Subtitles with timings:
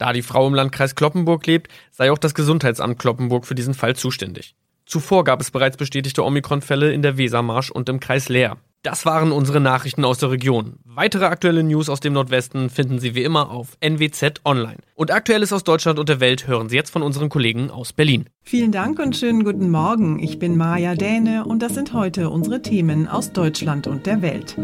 [0.00, 3.94] Da die Frau im Landkreis Kloppenburg lebt, sei auch das Gesundheitsamt Kloppenburg für diesen Fall
[3.96, 4.54] zuständig.
[4.86, 8.56] Zuvor gab es bereits bestätigte Omikron-Fälle in der Wesermarsch und im Kreis Leer.
[8.82, 10.78] Das waren unsere Nachrichten aus der Region.
[10.86, 14.78] Weitere aktuelle News aus dem Nordwesten finden Sie wie immer auf NWZ Online.
[14.94, 18.24] Und Aktuelles aus Deutschland und der Welt hören Sie jetzt von unseren Kollegen aus Berlin.
[18.42, 20.18] Vielen Dank und schönen guten Morgen.
[20.18, 24.56] Ich bin Maja Däne und das sind heute unsere Themen aus Deutschland und der Welt.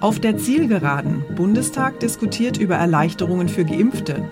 [0.00, 1.22] Auf der Zielgeraden.
[1.36, 4.26] Bundestag diskutiert über Erleichterungen für Geimpfte.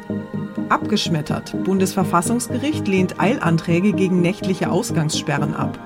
[0.68, 1.54] Abgeschmettert.
[1.64, 5.78] Bundesverfassungsgericht lehnt Eilanträge gegen nächtliche Ausgangssperren ab.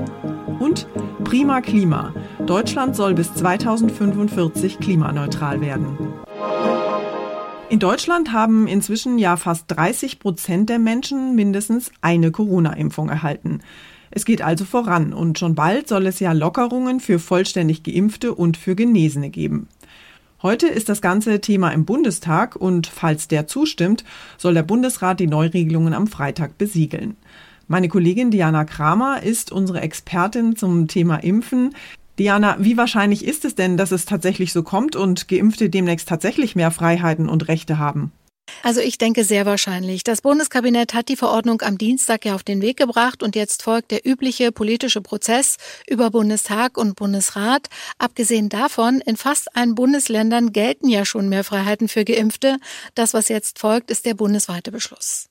[0.59, 0.88] Und
[1.25, 2.15] Prima Klima.
[2.47, 5.97] Deutschland soll bis 2045 klimaneutral werden.
[7.69, 13.60] In Deutschland haben inzwischen ja fast 30 Prozent der Menschen mindestens eine Corona-Impfung erhalten.
[14.10, 18.59] Es geht also voran und schon bald soll es ja Lockerungen für vollständig geimpfte und
[18.59, 19.69] für Genesene geben.
[20.43, 24.03] Heute ist das ganze Thema im Bundestag und falls der zustimmt,
[24.39, 27.17] soll der Bundesrat die Neuregelungen am Freitag besiegeln.
[27.69, 31.77] Meine Kollegin Diana Kramer ist unsere Expertin zum Thema Impfen.
[32.19, 36.57] Diana, wie wahrscheinlich ist es denn, dass es tatsächlich so kommt und Geimpfte demnächst tatsächlich
[36.57, 38.11] mehr Freiheiten und Rechte haben?
[38.63, 40.05] Also ich denke sehr wahrscheinlich.
[40.05, 43.91] Das Bundeskabinett hat die Verordnung am Dienstag ja auf den Weg gebracht und jetzt folgt
[43.91, 45.57] der übliche politische Prozess
[45.89, 47.69] über Bundestag und Bundesrat.
[47.99, 52.59] Abgesehen davon, in fast allen Bundesländern gelten ja schon mehr Freiheiten für Geimpfte.
[52.95, 55.29] Das, was jetzt folgt, ist der bundesweite Beschluss.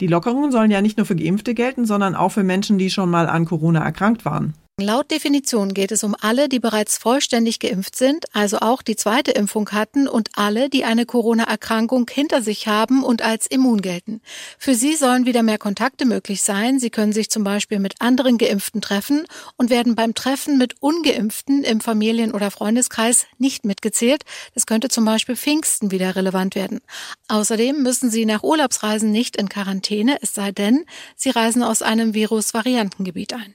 [0.00, 3.10] Die Lockerungen sollen ja nicht nur für Geimpfte gelten, sondern auch für Menschen, die schon
[3.10, 4.54] mal an Corona erkrankt waren.
[4.80, 9.30] Laut Definition geht es um alle, die bereits vollständig geimpft sind, also auch die zweite
[9.30, 14.20] Impfung hatten und alle, die eine Corona-Erkrankung hinter sich haben und als immun gelten.
[14.58, 16.80] Für sie sollen wieder mehr Kontakte möglich sein.
[16.80, 19.26] Sie können sich zum Beispiel mit anderen Geimpften treffen
[19.56, 24.24] und werden beim Treffen mit Ungeimpften im Familien- oder Freundeskreis nicht mitgezählt.
[24.54, 26.80] Das könnte zum Beispiel Pfingsten wieder relevant werden.
[27.28, 30.84] Außerdem müssen sie nach Urlaubsreisen nicht in Quarantäne, es sei denn,
[31.14, 33.54] sie reisen aus einem Virus-Variantengebiet ein.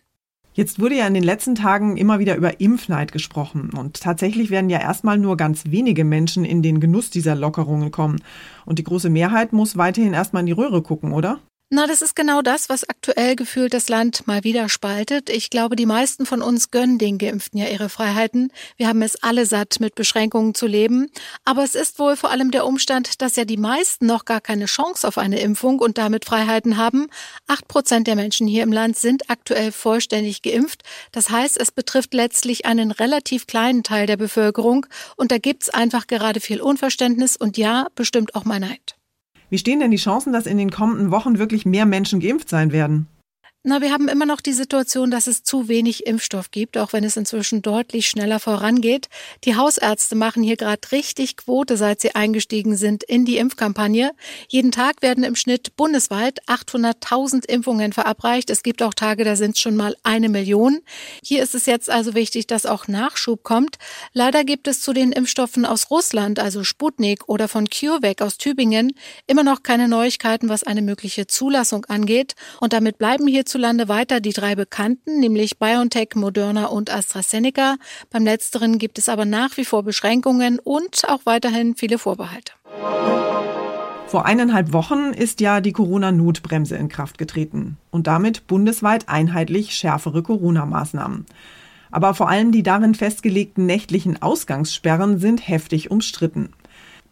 [0.54, 4.70] Jetzt wurde ja in den letzten Tagen immer wieder über Impfneid gesprochen und tatsächlich werden
[4.70, 8.22] ja erstmal nur ganz wenige Menschen in den Genuss dieser Lockerungen kommen.
[8.66, 11.40] Und die große Mehrheit muss weiterhin erstmal in die Röhre gucken, oder?
[11.72, 15.30] Na, das ist genau das, was aktuell gefühlt das Land mal wieder spaltet.
[15.30, 18.52] Ich glaube, die meisten von uns gönnen den Geimpften ja ihre Freiheiten.
[18.78, 21.11] Wir haben es alle satt, mit Beschränkungen zu leben.
[21.46, 24.66] Aber es ist wohl vor allem der Umstand, dass ja die meisten noch gar keine
[24.66, 27.05] Chance auf eine Impfung und damit Freiheiten haben.
[27.46, 30.82] Acht Prozent der Menschen hier im Land sind aktuell vollständig geimpft.
[31.11, 34.88] Das heißt, es betrifft letztlich einen relativ kleinen Teil der Bevölkerung.
[35.17, 38.98] Und da gibt's einfach gerade viel Unverständnis und ja, bestimmt auch mal Neid.
[39.49, 42.72] Wie stehen denn die Chancen, dass in den kommenden Wochen wirklich mehr Menschen geimpft sein
[42.72, 43.07] werden?
[43.70, 47.04] Na, wir haben immer noch die Situation, dass es zu wenig Impfstoff gibt, auch wenn
[47.04, 49.10] es inzwischen deutlich schneller vorangeht.
[49.44, 54.14] Die Hausärzte machen hier gerade richtig Quote, seit sie eingestiegen sind in die Impfkampagne.
[54.48, 58.50] Jeden Tag werden im Schnitt bundesweit 800.000 Impfungen verabreicht.
[58.50, 60.80] Es gibt auch Tage, da sind es schon mal eine Million.
[61.24, 63.78] Hier ist es jetzt also wichtig, dass auch Nachschub kommt.
[64.14, 68.94] Leider gibt es zu den Impfstoffen aus Russland, also Sputnik oder von CureVac aus Tübingen,
[69.28, 72.34] immer noch keine Neuigkeiten, was eine mögliche Zulassung angeht.
[72.62, 77.76] Und damit bleiben hier hierzulande weiter die drei bekannten, nämlich BioNTech, Moderna und AstraZeneca.
[78.09, 82.53] Beim letzteren gibt es aber nach wie vor Beschränkungen und auch weiterhin viele Vorbehalte.
[84.08, 90.23] Vor eineinhalb Wochen ist ja die Corona-Notbremse in Kraft getreten und damit bundesweit einheitlich schärfere
[90.23, 91.26] Corona-Maßnahmen.
[91.91, 96.53] Aber vor allem die darin festgelegten nächtlichen Ausgangssperren sind heftig umstritten.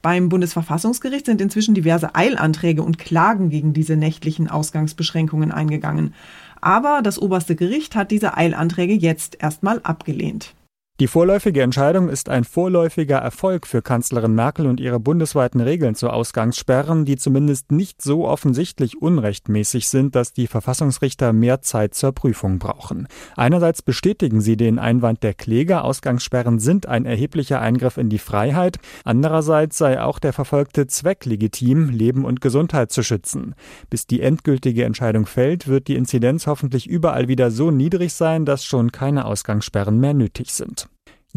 [0.08, 6.14] Beim Bundesverfassungsgericht sind inzwischen diverse Eilanträge und Klagen gegen diese nächtlichen Ausgangsbeschränkungen eingegangen.
[6.62, 10.54] Aber das oberste Gericht hat diese Eilanträge jetzt erstmal abgelehnt.
[11.00, 16.10] Die vorläufige Entscheidung ist ein vorläufiger Erfolg für Kanzlerin Merkel und ihre bundesweiten Regeln zu
[16.10, 22.58] Ausgangssperren, die zumindest nicht so offensichtlich unrechtmäßig sind, dass die Verfassungsrichter mehr Zeit zur Prüfung
[22.58, 23.08] brauchen.
[23.36, 28.80] Einerseits bestätigen sie den Einwand der Kläger, Ausgangssperren sind ein erheblicher Eingriff in die Freiheit,
[29.04, 33.54] andererseits sei auch der verfolgte Zweck legitim, Leben und Gesundheit zu schützen.
[33.92, 38.66] Bis die endgültige Entscheidung fällt, wird die Inzidenz hoffentlich überall wieder so niedrig sein, dass
[38.66, 40.87] schon keine Ausgangssperren mehr nötig sind.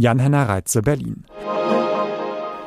[0.00, 1.24] Jan-Henner Reitze, Berlin.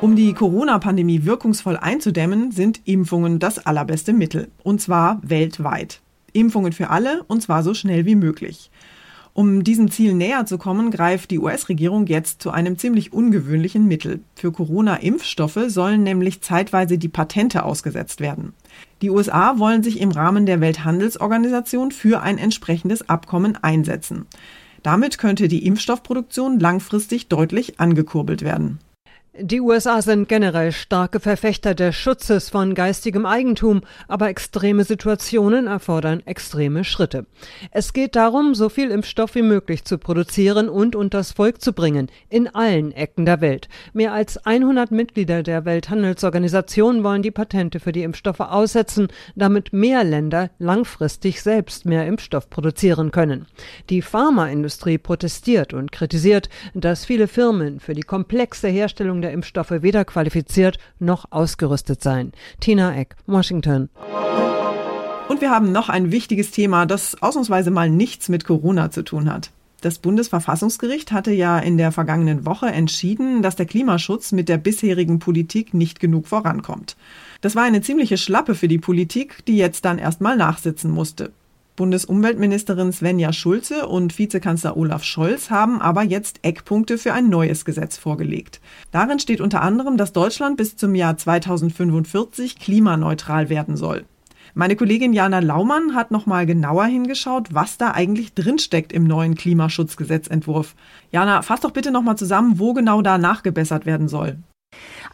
[0.00, 4.50] Um die Corona-Pandemie wirkungsvoll einzudämmen, sind Impfungen das allerbeste Mittel.
[4.62, 6.00] Und zwar weltweit.
[6.32, 8.70] Impfungen für alle und zwar so schnell wie möglich.
[9.32, 14.20] Um diesem Ziel näher zu kommen, greift die US-Regierung jetzt zu einem ziemlich ungewöhnlichen Mittel.
[14.36, 18.52] Für Corona-Impfstoffe sollen nämlich zeitweise die Patente ausgesetzt werden.
[19.02, 24.26] Die USA wollen sich im Rahmen der Welthandelsorganisation für ein entsprechendes Abkommen einsetzen.
[24.84, 28.80] Damit könnte die Impfstoffproduktion langfristig deutlich angekurbelt werden.
[29.36, 36.22] Die USA sind generell starke Verfechter des Schutzes von geistigem Eigentum, aber extreme Situationen erfordern
[36.24, 37.26] extreme Schritte.
[37.72, 42.12] Es geht darum, so viel Impfstoff wie möglich zu produzieren und unters Volk zu bringen,
[42.28, 43.68] in allen Ecken der Welt.
[43.92, 50.04] Mehr als 100 Mitglieder der Welthandelsorganisation wollen die Patente für die Impfstoffe aussetzen, damit mehr
[50.04, 53.46] Länder langfristig selbst mehr Impfstoff produzieren können.
[53.90, 60.04] Die Pharmaindustrie protestiert und kritisiert, dass viele Firmen für die komplexe Herstellung der Impfstoffe weder
[60.04, 62.32] qualifiziert noch ausgerüstet seien.
[62.60, 63.88] Tina Eck, Washington.
[65.28, 69.32] Und wir haben noch ein wichtiges Thema, das ausnahmsweise mal nichts mit Corona zu tun
[69.32, 69.50] hat.
[69.80, 75.18] Das Bundesverfassungsgericht hatte ja in der vergangenen Woche entschieden, dass der Klimaschutz mit der bisherigen
[75.18, 76.96] Politik nicht genug vorankommt.
[77.40, 81.32] Das war eine ziemliche Schlappe für die Politik, die jetzt dann erstmal nachsitzen musste.
[81.76, 87.96] Bundesumweltministerin Svenja Schulze und Vizekanzler Olaf Scholz haben aber jetzt Eckpunkte für ein neues Gesetz
[87.98, 88.60] vorgelegt.
[88.92, 94.04] Darin steht unter anderem, dass Deutschland bis zum Jahr 2045 klimaneutral werden soll.
[94.54, 99.34] Meine Kollegin Jana Laumann hat noch mal genauer hingeschaut, was da eigentlich drinsteckt im neuen
[99.34, 100.76] Klimaschutzgesetzentwurf.
[101.10, 104.38] Jana, fass doch bitte noch mal zusammen, wo genau da nachgebessert werden soll.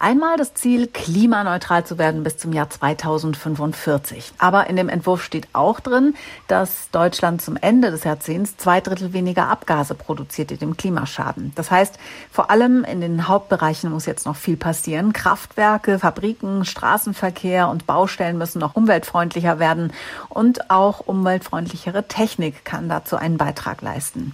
[0.02, 4.32] Einmal das Ziel, klimaneutral zu werden bis zum Jahr 2045.
[4.38, 6.14] Aber in dem Entwurf steht auch drin,
[6.48, 11.52] dass Deutschland zum Ende des Jahrzehnts zwei Drittel weniger Abgase produziert, die dem Klima schaden.
[11.54, 11.98] Das heißt,
[12.32, 15.12] vor allem in den Hauptbereichen muss jetzt noch viel passieren.
[15.12, 19.92] Kraftwerke, Fabriken, Straßenverkehr und Baustellen müssen noch umweltfreundlicher werden
[20.30, 24.32] und auch umweltfreundlichere Technik kann dazu einen Beitrag leisten.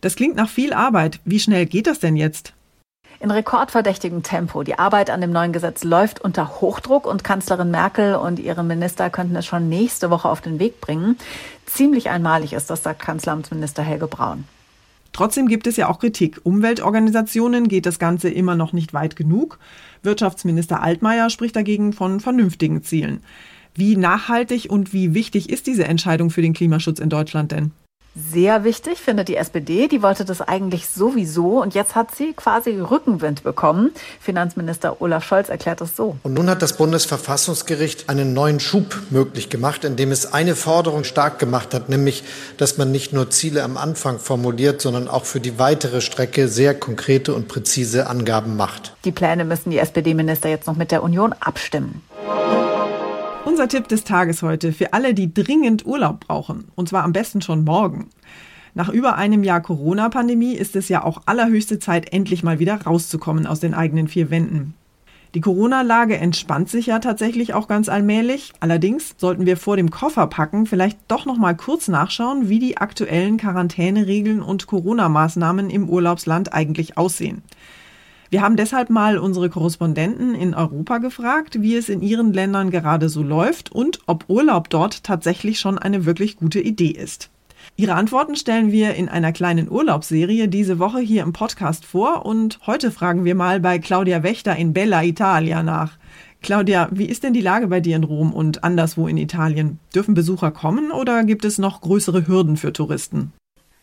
[0.00, 1.18] Das klingt nach viel Arbeit.
[1.24, 2.52] Wie schnell geht das denn jetzt?
[3.20, 4.62] In rekordverdächtigem Tempo.
[4.62, 9.10] Die Arbeit an dem neuen Gesetz läuft unter Hochdruck und Kanzlerin Merkel und ihre Minister
[9.10, 11.16] könnten es schon nächste Woche auf den Weg bringen.
[11.66, 14.44] Ziemlich einmalig ist das, sagt Kanzleramtsminister Helge Braun.
[15.12, 16.40] Trotzdem gibt es ja auch Kritik.
[16.42, 19.58] Umweltorganisationen geht das Ganze immer noch nicht weit genug.
[20.02, 23.22] Wirtschaftsminister Altmaier spricht dagegen von vernünftigen Zielen.
[23.74, 27.72] Wie nachhaltig und wie wichtig ist diese Entscheidung für den Klimaschutz in Deutschland denn?
[28.16, 29.88] Sehr wichtig, findet die SPD.
[29.88, 33.92] Die wollte das eigentlich sowieso und jetzt hat sie quasi Rückenwind bekommen.
[34.20, 36.16] Finanzminister Olaf Scholz erklärt es so.
[36.22, 41.38] Und nun hat das Bundesverfassungsgericht einen neuen Schub möglich gemacht, indem es eine Forderung stark
[41.38, 42.24] gemacht hat, nämlich,
[42.56, 46.74] dass man nicht nur Ziele am Anfang formuliert, sondern auch für die weitere Strecke sehr
[46.74, 48.94] konkrete und präzise Angaben macht.
[49.04, 52.02] Die Pläne müssen die SPD-Minister jetzt noch mit der Union abstimmen.
[53.46, 56.64] Unser Tipp des Tages heute für alle, die dringend Urlaub brauchen.
[56.74, 58.10] Und zwar am besten schon morgen.
[58.74, 63.46] Nach über einem Jahr Corona-Pandemie ist es ja auch allerhöchste Zeit, endlich mal wieder rauszukommen
[63.46, 64.74] aus den eigenen vier Wänden.
[65.36, 68.52] Die Corona-Lage entspannt sich ja tatsächlich auch ganz allmählich.
[68.58, 73.36] Allerdings sollten wir vor dem Kofferpacken vielleicht doch noch mal kurz nachschauen, wie die aktuellen
[73.36, 77.44] Quarantäneregeln und Corona-Maßnahmen im Urlaubsland eigentlich aussehen.
[78.30, 83.08] Wir haben deshalb mal unsere Korrespondenten in Europa gefragt, wie es in ihren Ländern gerade
[83.08, 87.30] so läuft und ob Urlaub dort tatsächlich schon eine wirklich gute Idee ist.
[87.76, 92.58] Ihre Antworten stellen wir in einer kleinen Urlaubsserie diese Woche hier im Podcast vor und
[92.66, 95.98] heute fragen wir mal bei Claudia Wächter in Bella Italia nach.
[96.42, 99.78] Claudia, wie ist denn die Lage bei dir in Rom und anderswo in Italien?
[99.94, 103.32] Dürfen Besucher kommen oder gibt es noch größere Hürden für Touristen?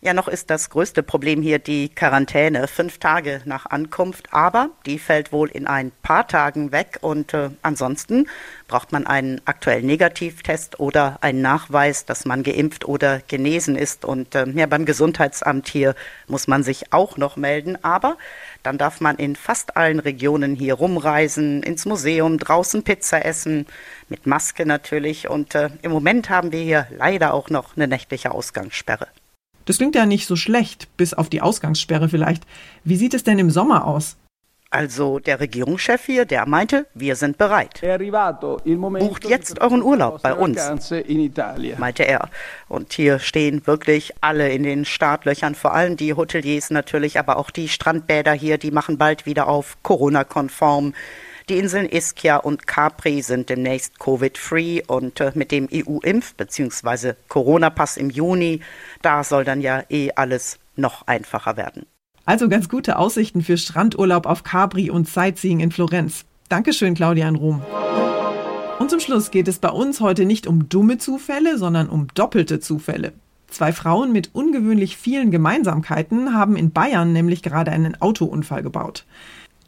[0.06, 5.00] Ja, noch ist das größte Problem hier die Quarantäne, fünf Tage nach Ankunft, aber die
[5.00, 8.28] fällt wohl in ein paar Tagen weg und äh, ansonsten
[8.68, 14.04] braucht man einen aktuellen Negativtest oder einen Nachweis, dass man geimpft oder genesen ist.
[14.04, 15.96] Und äh, ja, beim Gesundheitsamt hier
[16.28, 18.18] muss man sich auch noch melden, aber
[18.62, 23.68] dann darf man in fast allen Regionen hier rumreisen, ins Museum, draußen Pizza essen,
[24.10, 25.30] mit Maske natürlich.
[25.30, 29.08] Und äh, im Moment haben wir hier leider auch noch eine nächtliche Ausgangssperre.
[29.66, 32.44] Das klingt ja nicht so schlecht, bis auf die Ausgangssperre vielleicht.
[32.84, 34.18] Wie sieht es denn im Sommer aus?
[34.74, 37.80] Also der Regierungschef hier, der meinte, wir sind bereit.
[37.84, 40.68] Bucht jetzt euren Urlaub bei uns,
[41.78, 42.30] meinte er.
[42.70, 47.52] Und hier stehen wirklich alle in den Startlöchern, vor allem die Hoteliers natürlich, aber auch
[47.52, 50.96] die Strandbäder hier, die machen bald wieder auf, Corona-konform.
[51.50, 57.16] Die Inseln Ischia und Capri sind demnächst Covid-free und äh, mit dem EU-Impf- bzw.
[57.28, 58.62] Corona-Pass im Juni,
[59.02, 61.86] da soll dann ja eh alles noch einfacher werden.
[62.24, 66.24] Also ganz gute Aussichten für Strandurlaub auf Capri und Sightseeing in Florenz.
[66.48, 67.62] Dankeschön, Claudia in Rom.
[68.80, 72.62] Und zum Schluss geht es bei uns heute nicht um dumme Zufälle, sondern um doppelte
[72.62, 73.12] Zufälle.
[73.50, 79.06] Zwei Frauen mit ungewöhnlich vielen Gemeinsamkeiten haben in Bayern nämlich gerade einen Autounfall gebaut.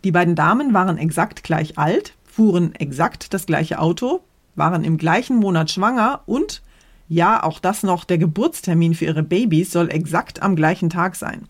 [0.06, 4.22] Die beiden Damen waren exakt gleich alt, fuhren exakt das gleiche Auto,
[4.54, 6.62] waren im gleichen Monat schwanger und,
[7.10, 11.48] ja, auch das noch, der Geburtstermin für ihre Babys soll exakt am gleichen Tag sein.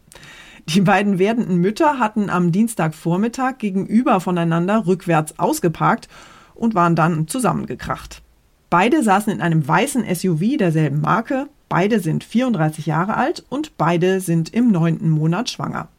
[0.70, 6.08] Die beiden werdenden Mütter hatten am Dienstagvormittag gegenüber voneinander rückwärts ausgeparkt
[6.54, 8.22] und waren dann zusammengekracht.
[8.70, 14.22] Beide saßen in einem weißen SUV derselben Marke, beide sind 34 Jahre alt und beide
[14.22, 15.90] sind im neunten Monat schwanger.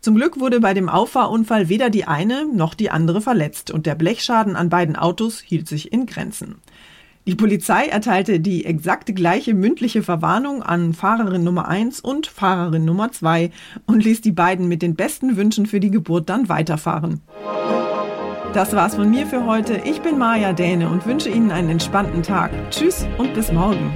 [0.00, 3.94] Zum Glück wurde bei dem Auffahrunfall weder die eine noch die andere verletzt und der
[3.94, 6.56] Blechschaden an beiden Autos hielt sich in Grenzen.
[7.26, 13.12] Die Polizei erteilte die exakt gleiche mündliche Verwarnung an Fahrerin Nummer 1 und Fahrerin Nummer
[13.12, 13.50] 2
[13.84, 17.20] und ließ die beiden mit den besten Wünschen für die Geburt dann weiterfahren.
[18.54, 19.82] Das war's von mir für heute.
[19.84, 22.50] Ich bin Maja Däne und wünsche Ihnen einen entspannten Tag.
[22.70, 23.92] Tschüss und bis morgen.